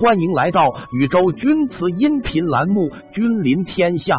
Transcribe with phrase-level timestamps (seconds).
[0.00, 4.16] 欢迎来到宇宙钧瓷音频栏目《君临天下》。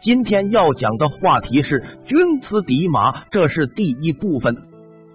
[0.00, 4.56] 今天要讲的话题是钧瓷底马，这是第一部分。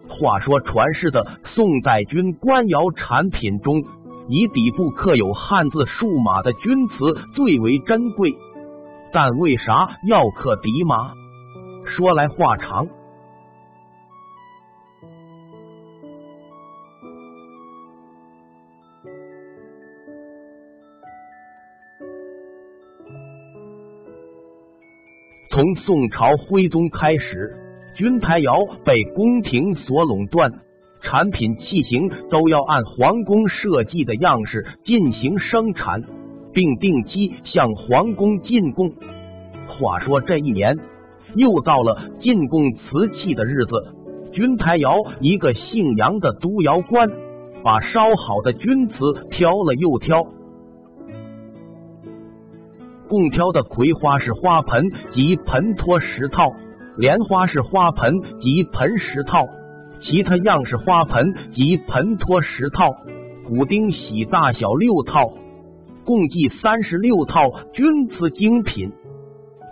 [0.09, 3.81] 话说传世的宋代钧官窑产品中，
[4.27, 8.35] 以底部刻有汉字数码的钧瓷最为珍贵。
[9.13, 11.13] 但为啥要刻底马？
[11.85, 12.85] 说来话长。
[25.57, 27.51] 从宋朝徽宗开始，
[27.95, 30.53] 钧台窑被宫廷所垄断，
[31.01, 36.03] 产品器型都要按皇宫设计的样式进行生产，
[36.53, 38.93] 并定期向皇宫进贡。
[39.67, 40.77] 话说这一年
[41.33, 43.71] 又到了进贡瓷器的日子，
[44.33, 47.09] 钧台窑一个姓杨的督窑官
[47.63, 48.93] 把烧好的钧瓷
[49.31, 50.23] 挑了又挑。
[53.07, 56.51] 共挑的葵花式花盆及盆托十套，
[56.97, 59.45] 莲花式花盆及盆十套，
[60.01, 62.91] 其他样式花盆及盆托十套，
[63.45, 65.31] 骨钉喜大小六套，
[66.05, 68.91] 共计三十六套钧瓷精品。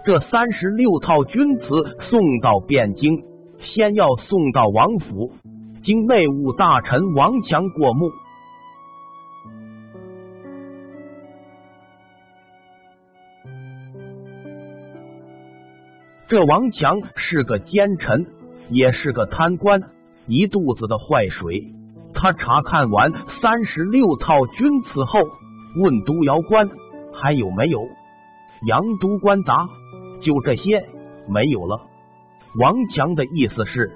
[0.06, 1.66] 这三十六套钧瓷
[2.10, 3.24] 送到汴京，
[3.60, 5.32] 先要送到王府，
[5.84, 8.12] 经内务大臣王强过目。
[16.28, 18.26] 这王强是个奸臣，
[18.70, 19.80] 也是个贪官，
[20.26, 21.72] 一肚子的坏水。
[22.16, 25.20] 他查看完三十六套钧瓷后，
[25.84, 26.68] 问督窑官
[27.14, 27.80] 还有没有？
[28.66, 29.68] 杨督官答：
[30.24, 30.84] 就这些，
[31.30, 31.80] 没有了。
[32.60, 33.92] 王强的意思是，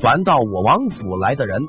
[0.00, 1.60] 凡到我王府来的人，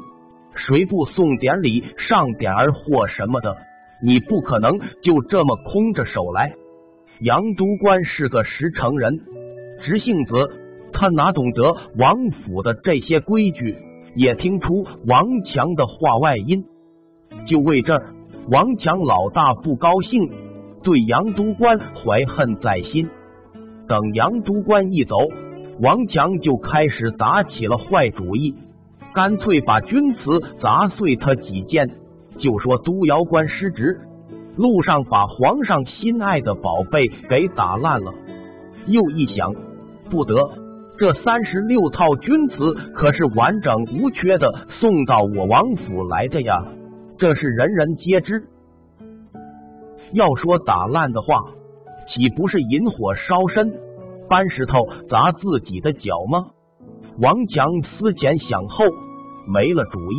[0.53, 3.57] 谁不送点礼、上点儿货什么的？
[4.03, 6.53] 你不可能就这么空着手来。
[7.21, 9.19] 杨督官是个实诚人。
[9.83, 10.33] 直性子，
[10.91, 13.77] 他哪懂得王府的这些规矩？
[14.15, 16.63] 也听出王强的话外音，
[17.47, 17.99] 就为这，
[18.51, 20.29] 王强老大不高兴，
[20.83, 23.09] 对杨督官怀恨在心。
[23.87, 25.17] 等杨督官一走，
[25.79, 28.53] 王强就开始打起了坏主意，
[29.15, 31.89] 干脆把钧瓷砸碎他几件，
[32.37, 33.99] 就说督窑官失职，
[34.55, 38.13] 路上把皇上心爱的宝贝给打烂了。
[38.85, 39.72] 又一想。
[40.13, 40.47] 不得，
[40.95, 46.63] 这三十六套钧瓷可是完整无缺的送到我王府来的呀，
[47.17, 48.47] 这是人人皆知。
[50.11, 51.43] 要说打烂的话，
[52.07, 53.73] 岂不是引火烧身，
[54.29, 56.45] 搬石头砸自己的脚吗？
[57.17, 58.85] 王强思前想后，
[59.47, 60.15] 没了主意。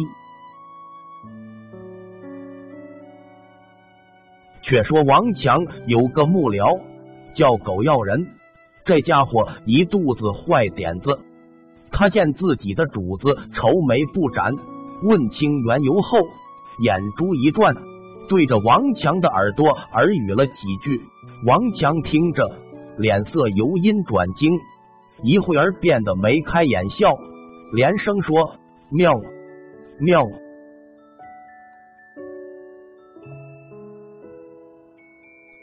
[4.60, 6.80] 却说王强有个幕僚
[7.36, 8.26] 叫狗要人。
[8.84, 11.18] 这家伙一肚子坏点子，
[11.90, 14.54] 他见自己的主子愁眉不展，
[15.02, 16.18] 问清缘由后，
[16.80, 17.74] 眼珠一转，
[18.28, 21.00] 对着王强的耳朵耳语了几句。
[21.46, 22.46] 王强听着，
[22.98, 24.52] 脸色由阴转晴，
[25.22, 27.16] 一会儿变得眉开眼笑，
[27.72, 28.56] 连声说
[28.92, 29.14] ：“妙
[29.98, 30.26] 妙。”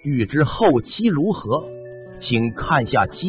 [0.04, 1.64] 欲知后期如何？
[2.22, 3.28] 请看下期。